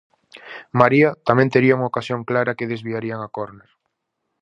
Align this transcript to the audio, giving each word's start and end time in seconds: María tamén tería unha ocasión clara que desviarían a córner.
María 0.79 1.09
tamén 1.27 1.51
tería 1.53 1.77
unha 1.77 1.91
ocasión 1.91 2.21
clara 2.29 2.57
que 2.57 2.69
desviarían 2.73 3.21
a 3.23 3.31
córner. 3.37 3.69